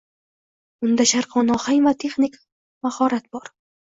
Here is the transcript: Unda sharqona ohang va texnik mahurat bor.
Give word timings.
Unda 0.87 1.05
sharqona 1.11 1.57
ohang 1.59 1.85
va 1.89 1.93
texnik 2.05 2.41
mahurat 2.89 3.29
bor. 3.37 3.51